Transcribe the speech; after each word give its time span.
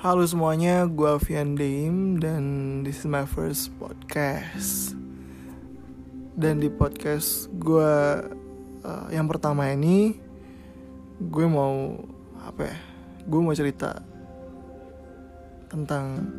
Halo 0.00 0.24
semuanya, 0.24 0.88
gue 0.88 1.04
Avian 1.04 1.60
Daim 1.60 2.16
dan 2.16 2.40
this 2.80 3.04
is 3.04 3.08
my 3.12 3.28
first 3.28 3.68
podcast. 3.76 4.96
Dan 6.32 6.56
di 6.56 6.72
podcast 6.72 7.52
gue 7.52 7.92
uh, 8.80 9.06
yang 9.12 9.28
pertama 9.28 9.68
ini, 9.68 10.16
gue 11.20 11.44
mau 11.44 12.00
apa 12.40 12.72
ya? 12.72 12.76
Gue 13.28 13.44
mau 13.44 13.52
cerita 13.52 14.00
tentang 15.68 16.32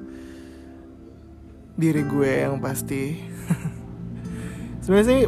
diri 1.77 2.01
gue 2.01 2.49
yang 2.49 2.57
pasti. 2.57 3.21
Sebenarnya 4.81 5.05
sih 5.05 5.21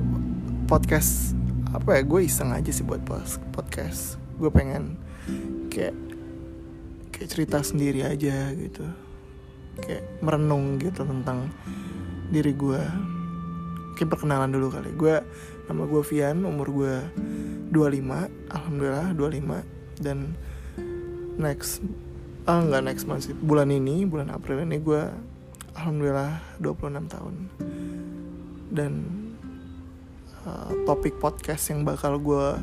podcast 0.65 1.37
apa 1.69 2.01
ya? 2.01 2.01
Gue 2.01 2.25
iseng 2.25 2.49
aja 2.49 2.73
sih 2.73 2.81
buat 2.81 3.05
podcast. 3.53 4.17
Gue 4.41 4.49
pengen 4.49 4.97
kayak 5.69 6.12
kayak 7.23 7.39
cerita 7.39 7.63
sendiri 7.63 8.03
aja 8.03 8.51
gitu. 8.51 8.83
Kayak 9.79 10.03
merenung 10.19 10.75
gitu 10.75 11.07
tentang 11.07 11.47
diri 12.27 12.51
gue 12.51 12.83
kayak 13.95 14.11
perkenalan 14.11 14.51
dulu 14.51 14.67
kali. 14.67 14.91
Gue 14.91 15.23
nama 15.71 15.87
gue 15.87 16.03
Vian 16.03 16.43
umur 16.43 16.67
gue 16.75 16.95
25 17.71 18.51
alhamdulillah 18.51 19.15
25 19.15 20.03
dan 20.03 20.35
next 21.39 21.79
ah 22.43 22.59
nggak 22.59 22.83
next 22.91 23.07
month 23.07 23.31
sih 23.31 23.35
bulan 23.39 23.71
ini 23.71 24.03
bulan 24.03 24.27
April 24.27 24.67
ini 24.67 24.83
gue 24.83 25.07
alhamdulillah 25.79 26.43
26 26.59 27.07
tahun. 27.07 27.35
Dan 28.67 28.91
uh, 30.43 30.75
topik 30.83 31.23
podcast 31.23 31.71
yang 31.71 31.87
bakal 31.87 32.19
gue 32.19 32.59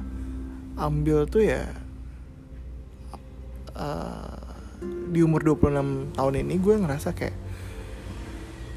ambil 0.77 1.25
tuh 1.25 1.49
ya 1.49 1.65
uh, 3.73 4.50
di 4.85 5.21
umur 5.21 5.43
26 5.43 6.17
tahun 6.17 6.35
ini 6.47 6.55
gue 6.57 6.75
ngerasa 6.81 7.13
kayak 7.13 7.37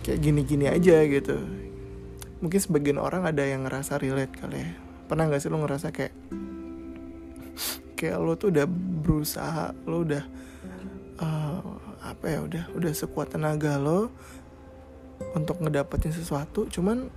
kayak 0.04 0.20
gini-gini 0.20 0.68
aja 0.68 1.00
gitu. 1.08 1.40
Mungkin 2.44 2.60
sebagian 2.60 3.00
orang 3.00 3.24
ada 3.24 3.44
yang 3.48 3.64
ngerasa 3.64 4.02
relate 4.02 4.36
kali 4.36 4.60
ya. 4.60 4.72
Pernah 5.08 5.32
gak 5.32 5.40
sih 5.40 5.48
lo 5.48 5.64
ngerasa 5.64 5.96
kayak 5.96 6.14
kayak 7.96 8.20
lo 8.20 8.36
tuh 8.36 8.52
udah 8.52 8.68
berusaha 9.00 9.72
lo 9.88 10.04
udah 10.04 10.24
uh, 11.24 11.62
apa 12.04 12.26
ya 12.28 12.40
udah 12.44 12.64
udah 12.76 12.92
sekuat 12.92 13.32
tenaga 13.32 13.80
lo 13.80 14.12
untuk 15.32 15.64
ngedapetin 15.64 16.12
sesuatu 16.12 16.68
cuman 16.68 17.08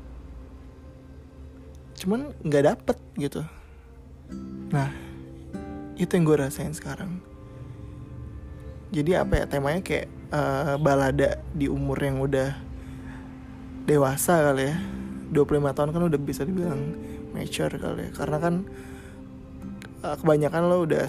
cuman 1.98 2.30
nggak 2.44 2.64
dapet 2.70 2.96
gitu. 3.18 3.42
Nah 4.70 4.94
itu 5.98 6.12
yang 6.12 6.22
gue 6.28 6.38
rasain 6.38 6.70
sekarang 6.70 7.18
jadi 8.97 9.20
apa 9.28 9.44
ya 9.44 9.44
temanya 9.44 9.84
kayak 9.84 10.08
uh, 10.33 10.80
balada 10.80 11.36
di 11.52 11.69
umur 11.69 12.00
yang 12.00 12.25
udah 12.25 12.56
dewasa 13.84 14.41
kali 14.41 14.72
ya. 14.72 14.77
25 15.36 15.77
tahun 15.77 15.91
kan 15.92 16.03
udah 16.06 16.20
bisa 16.22 16.48
dibilang 16.48 16.97
mature 17.36 17.77
kali 17.77 18.08
ya. 18.08 18.11
Karena 18.16 18.41
kan 18.41 18.64
uh, 20.00 20.16
kebanyakan 20.16 20.62
lo 20.64 20.88
udah 20.88 21.05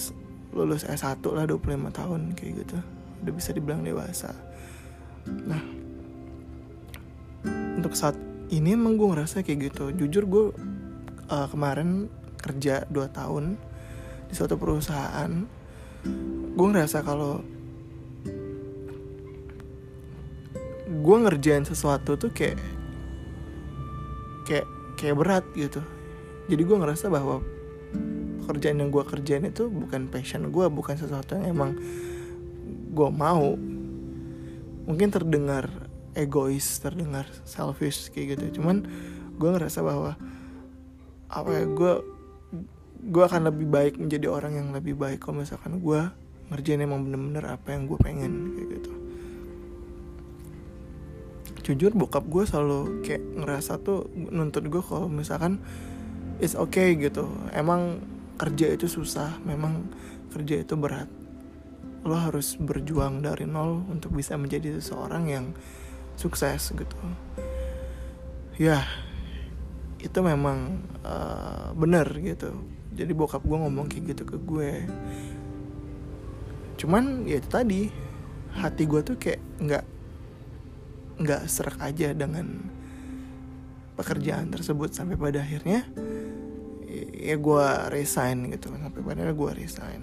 lulus 0.52 0.84
S1 0.84 1.24
lah 1.32 1.48
25 1.48 1.64
tahun 1.96 2.22
kayak 2.36 2.52
gitu. 2.68 2.78
Udah 3.24 3.34
bisa 3.34 3.56
dibilang 3.56 3.88
dewasa. 3.88 4.36
Nah 5.48 5.64
untuk 7.80 7.96
saat 7.96 8.20
ini 8.52 8.76
emang 8.76 9.00
gue 9.00 9.16
ngerasa 9.16 9.48
kayak 9.48 9.72
gitu. 9.72 9.96
Jujur 9.96 10.28
gue 10.28 10.46
uh, 11.32 11.48
kemarin 11.48 12.12
kerja 12.36 12.84
2 12.92 13.16
tahun 13.16 13.56
di 14.28 14.34
suatu 14.36 14.60
perusahaan 14.60 15.32
gue 16.58 16.68
ngerasa 16.68 17.00
kalau 17.06 17.57
gue 20.88 21.18
ngerjain 21.20 21.68
sesuatu 21.68 22.16
tuh 22.16 22.32
kayak 22.32 22.56
kayak 24.48 24.68
kayak 24.96 25.16
berat 25.20 25.46
gitu. 25.54 25.84
Jadi 26.48 26.62
gue 26.64 26.78
ngerasa 26.80 27.12
bahwa 27.12 27.44
pekerjaan 28.44 28.80
yang 28.80 28.90
gue 28.90 29.04
kerjain 29.04 29.44
itu 29.44 29.68
bukan 29.68 30.08
passion 30.08 30.48
gue 30.48 30.66
bukan 30.72 30.96
sesuatu 30.96 31.36
yang 31.36 31.52
emang 31.52 31.76
gue 32.96 33.10
mau. 33.12 33.60
Mungkin 34.88 35.12
terdengar 35.12 35.68
egois 36.16 36.80
terdengar 36.80 37.28
selfish 37.44 38.08
kayak 38.16 38.40
gitu. 38.40 38.64
Cuman 38.64 38.88
gue 39.36 39.50
ngerasa 39.52 39.84
bahwa 39.84 40.16
apa 41.28 41.50
ya 41.52 41.68
gue 41.68 41.94
gue 43.12 43.24
akan 43.28 43.52
lebih 43.52 43.68
baik 43.68 43.94
menjadi 44.00 44.32
orang 44.32 44.56
yang 44.56 44.68
lebih 44.72 44.96
baik. 44.96 45.20
Kalau 45.20 45.44
misalkan 45.44 45.84
gue 45.84 46.02
ngerjain 46.48 46.80
emang 46.80 47.04
bener-bener 47.04 47.44
apa 47.44 47.76
yang 47.76 47.92
gue 47.92 48.00
pengen 48.00 48.56
kayak 48.56 48.80
gitu 48.80 48.97
jujur 51.68 51.92
bokap 51.92 52.24
gue 52.32 52.48
selalu 52.48 53.04
kayak 53.04 53.20
ngerasa 53.44 53.84
tuh 53.84 54.08
nuntut 54.16 54.64
gue 54.72 54.80
kalau 54.80 55.12
misalkan 55.12 55.60
it's 56.40 56.56
okay 56.56 56.96
gitu. 56.96 57.28
Emang 57.52 58.00
kerja 58.40 58.72
itu 58.72 58.88
susah 58.88 59.36
memang 59.44 59.84
kerja 60.32 60.64
itu 60.64 60.80
berat. 60.80 61.12
Lo 62.08 62.16
harus 62.16 62.56
berjuang 62.56 63.20
dari 63.20 63.44
nol 63.44 63.84
untuk 63.92 64.16
bisa 64.16 64.40
menjadi 64.40 64.80
seseorang 64.80 65.28
yang 65.28 65.46
sukses 66.16 66.72
gitu. 66.72 67.00
Ya 68.56 68.88
itu 70.00 70.20
memang 70.24 70.88
uh, 71.04 71.76
bener 71.76 72.08
gitu. 72.24 72.56
Jadi 72.96 73.12
bokap 73.12 73.44
gue 73.44 73.58
ngomong 73.60 73.92
kayak 73.92 74.16
gitu 74.16 74.24
ke 74.24 74.38
gue. 74.40 74.72
Cuman 76.80 77.28
ya 77.28 77.44
itu 77.44 77.50
tadi 77.52 77.92
hati 78.56 78.88
gue 78.88 79.04
tuh 79.04 79.20
kayak 79.20 79.44
nggak 79.60 79.97
nggak 81.18 81.50
serak 81.50 81.82
aja 81.82 82.14
dengan 82.14 82.70
pekerjaan 83.98 84.54
tersebut 84.54 84.94
sampai 84.94 85.18
pada 85.18 85.42
akhirnya 85.42 85.82
ya 87.18 87.36
gue 87.36 87.68
resign 87.90 88.54
gitu 88.54 88.70
sampai 88.70 89.02
pada 89.02 89.26
akhirnya 89.26 89.36
gue 89.36 89.52
resign. 89.58 90.02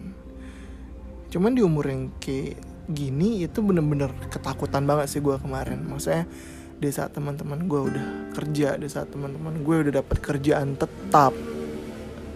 Cuman 1.31 1.55
di 1.55 1.63
umur 1.63 1.87
yang 1.91 2.11
kayak 2.19 2.59
gini 2.91 3.47
itu 3.47 3.63
bener-bener 3.65 4.13
ketakutan 4.29 4.85
banget 4.85 5.07
sih 5.15 5.23
gue 5.23 5.39
kemarin. 5.39 5.81
Maksudnya 5.87 6.27
di 6.75 6.91
saat 6.91 7.15
teman-teman 7.15 7.71
gue 7.71 7.81
udah 7.95 8.07
kerja 8.35 8.75
di 8.75 8.91
saat 8.91 9.09
teman-teman 9.15 9.63
gue 9.63 9.77
udah 9.89 9.93
dapat 10.03 10.19
kerjaan 10.19 10.75
tetap 10.75 11.33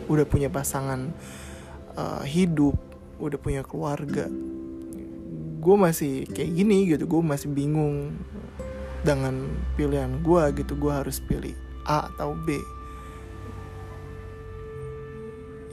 udah 0.09 0.25
punya 0.25 0.49
pasangan 0.49 1.11
uh, 1.99 2.23
hidup 2.25 2.79
udah 3.19 3.37
punya 3.37 3.67
keluarga 3.67 4.31
gue 5.59 5.77
masih 5.77 6.25
kayak 6.31 6.51
gini 6.55 6.89
gitu. 6.89 7.05
Gue 7.05 7.23
masih 7.23 7.51
bingung 7.51 8.15
dengan 9.07 9.47
pilihan 9.79 10.23
gue 10.27 10.43
gitu 10.59 10.75
gue 10.75 10.93
harus 10.93 11.23
pilih 11.23 11.55
A 11.87 12.11
atau 12.13 12.35
B. 12.35 12.59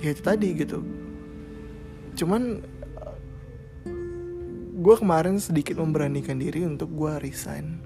Ya 0.03 0.13
itu 0.13 0.21
tadi 0.21 0.53
gitu. 0.53 0.85
Cuman 2.15 2.61
gue 4.75 4.95
kemarin 5.01 5.41
sedikit 5.41 5.81
memberanikan 5.81 6.37
diri 6.37 6.61
untuk 6.63 6.93
gue 6.93 7.17
resign. 7.17 7.81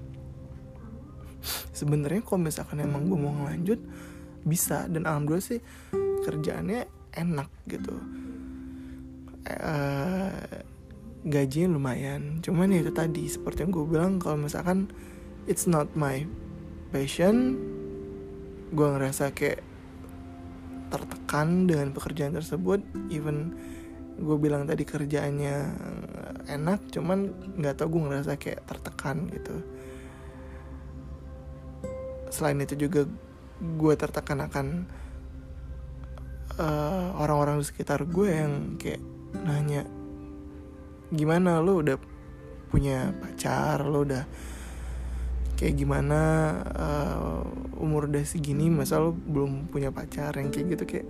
Sebenarnya 1.72 2.20
kalau 2.20 2.44
misalkan 2.44 2.84
emang 2.84 3.08
gue 3.08 3.16
mau 3.16 3.32
ngelanjut 3.32 3.80
bisa. 4.44 4.84
Dan 4.86 5.08
alhamdulillah 5.08 5.46
sih 5.56 5.60
kerjaannya 6.28 6.84
enak 7.16 7.48
gitu. 7.66 7.96
Uh, 9.48 10.60
gajinya 11.24 11.80
lumayan. 11.80 12.44
Cuman 12.44 12.68
ya 12.70 12.84
itu 12.84 12.92
tadi 12.92 13.24
seperti 13.26 13.64
yang 13.64 13.72
gue 13.72 13.84
bilang 13.88 14.20
kalau 14.20 14.36
misalkan 14.36 14.92
it's 15.46 15.64
not 15.64 15.88
my 15.96 16.26
passion. 16.90 17.56
Gue 18.74 18.86
ngerasa 18.86 19.32
kayak 19.32 19.62
tertekan 20.90 21.70
dengan 21.70 21.94
pekerjaan 21.94 22.34
tersebut. 22.34 22.82
Even 23.08 23.54
gue 24.20 24.36
bilang 24.36 24.68
tadi 24.68 24.84
kerjaannya 24.84 25.56
enak 26.50 26.92
cuman 26.92 27.32
nggak 27.56 27.80
tau 27.80 27.88
gue 27.88 28.02
ngerasa 28.04 28.36
kayak 28.36 28.66
tertekan 28.68 29.30
gitu. 29.30 29.56
Selain 32.28 32.58
itu 32.60 32.76
juga 32.76 33.06
gue 33.60 33.94
tertekan 33.96 34.44
akan 34.44 34.66
uh, 36.58 37.16
orang-orang 37.20 37.60
di 37.60 37.66
sekitar 37.66 38.04
gue 38.06 38.28
yang 38.28 38.52
kayak 38.76 39.02
nanya 39.46 39.86
gimana? 41.10 41.58
Lo 41.62 41.82
udah 41.82 41.96
punya 42.70 43.10
pacar? 43.18 43.82
Lo 43.82 44.06
udah 44.06 44.24
kayak 45.60 45.76
gimana 45.76 46.20
uh, 46.72 47.44
umur 47.76 48.08
udah 48.08 48.24
segini 48.24 48.72
masa 48.72 48.96
lo 48.96 49.12
belum 49.12 49.68
punya 49.68 49.92
pacar? 49.92 50.40
Yang 50.40 50.56
kayak 50.56 50.66
gitu 50.72 50.84
kayak 50.88 51.06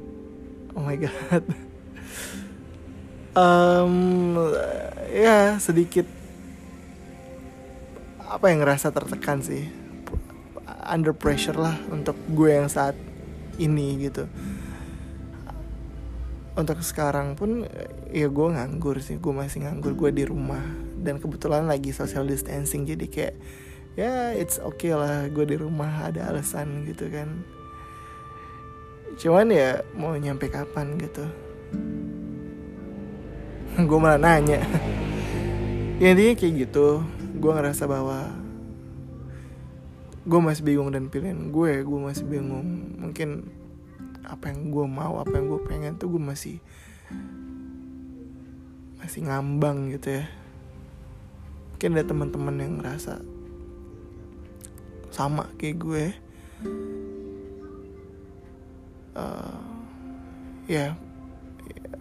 oh 0.75 0.82
my 0.82 0.99
god. 0.99 1.44
Um, 3.31 4.35
ya 5.06 5.55
sedikit 5.62 6.02
apa 8.26 8.50
yang 8.50 8.67
ngerasa 8.67 8.91
tertekan 8.91 9.38
sih? 9.38 9.70
Under 10.82 11.14
pressure 11.14 11.55
lah 11.55 11.79
untuk 11.94 12.19
gue 12.35 12.50
yang 12.50 12.67
saat 12.67 12.99
ini 13.62 14.02
gitu. 14.02 14.26
Untuk 16.58 16.82
sekarang 16.82 17.38
pun 17.38 17.70
ya 18.11 18.26
gue 18.26 18.49
nganggur 18.50 18.99
sih 18.99 19.23
gue 19.23 19.31
masih 19.31 19.62
nganggur 19.62 19.94
gue 19.94 20.11
di 20.11 20.25
rumah. 20.26 20.67
Dan 20.99 21.23
kebetulan 21.23 21.70
lagi 21.70 21.94
social 21.94 22.26
distancing 22.26 22.82
jadi 22.82 23.06
kayak 23.06 23.35
ya 23.99 24.35
it's 24.35 24.63
okay 24.63 24.95
lah 24.95 25.27
gue 25.27 25.45
di 25.47 25.57
rumah 25.59 26.11
ada 26.11 26.31
alasan 26.31 26.87
gitu 26.87 27.11
kan. 27.11 27.43
Cuman 29.19 29.51
ya 29.51 29.83
mau 29.99 30.15
nyampe 30.15 30.47
kapan 30.47 30.95
gitu? 30.97 31.27
Gue 33.89 33.99
malah 33.99 34.21
nanya. 34.21 34.63
Ya 35.99 36.15
intinya 36.15 36.35
kayak 36.39 36.55
gitu. 36.69 37.03
Gue 37.37 37.51
ngerasa 37.53 37.85
bahwa 37.85 38.33
gue 40.21 40.41
masih 40.41 40.63
bingung 40.63 40.95
dan 40.95 41.11
pilihan 41.11 41.51
gue. 41.51 41.83
Gue 41.83 41.99
masih 42.01 42.25
bingung 42.25 42.97
mungkin 42.97 43.51
apa 44.25 44.55
yang 44.55 44.71
gue 44.71 44.87
mau 44.87 45.19
apa 45.19 45.35
yang 45.35 45.51
gue 45.51 45.61
pengen 45.67 45.99
tuh 45.99 46.07
gue 46.15 46.23
masih 46.23 46.63
masih 49.03 49.27
ngambang 49.27 49.91
gitu 49.91 50.23
ya. 50.23 50.25
Mungkin 51.75 51.91
ada 51.99 52.05
teman-teman 52.07 52.57
yang 52.61 52.73
ngerasa 52.79 53.40
sama 55.11 55.51
kayak 55.59 55.77
gue. 55.79 56.05
Uh, 59.11 59.59
ya 60.71 60.95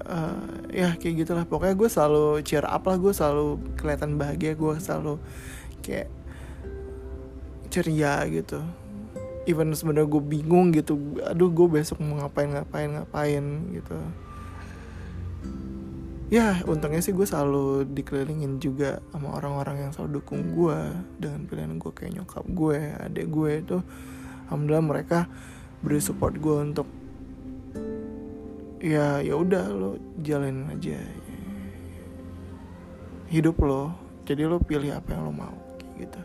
uh, 0.06 0.50
ya 0.69 0.95
kayak 0.97 1.25
gitulah. 1.25 1.45
Pokoknya 1.45 1.75
gue 1.75 1.89
selalu 1.89 2.25
cheer 2.45 2.65
up 2.65 2.85
lah 2.85 2.97
gue 2.97 3.13
selalu 3.13 3.59
kelihatan 3.75 4.15
bahagia 4.15 4.53
gue 4.57 4.73
selalu 4.81 5.21
kayak 5.81 6.09
ceria 7.69 8.25
gitu. 8.29 8.61
Even 9.50 9.73
sebenarnya 9.73 10.09
gue 10.09 10.23
bingung 10.23 10.69
gitu 10.73 11.17
aduh 11.25 11.50
gue 11.50 11.67
besok 11.81 12.01
mau 12.06 12.21
ngapain 12.21 12.50
ngapain 12.53 12.89
ngapain 12.94 13.45
gitu. 13.73 13.97
Ya 16.29 16.61
untungnya 16.69 17.01
sih 17.01 17.09
gue 17.09 17.25
selalu 17.25 17.89
dikelilingin 17.89 18.61
juga 18.61 19.01
sama 19.09 19.33
orang-orang 19.33 19.89
yang 19.89 19.91
selalu 19.97 20.21
dukung 20.21 20.53
gue 20.53 20.77
dengan 21.17 21.50
pilihan 21.50 21.78
gue 21.89 21.97
kayak 21.97 22.21
nyokap 22.21 22.45
gue 22.45 22.77
adik 23.01 23.27
gue 23.33 23.51
itu 23.65 23.77
alhamdulillah 24.45 24.86
mereka 24.86 25.19
beri 25.81 25.97
support 25.97 26.38
gue 26.38 26.56
untuk 26.69 26.86
ya 28.77 29.19
ya 29.25 29.33
udah 29.36 29.65
lo 29.74 29.97
jalanin 30.21 30.69
aja. 30.69 31.01
Hidup 33.33 33.57
lo 33.65 33.94
jadi 34.30 34.45
lo 34.45 34.62
pilih 34.62 34.94
apa 34.94 35.18
yang 35.18 35.25
lo 35.25 35.33
mau 35.33 35.57
gitu 35.97 36.21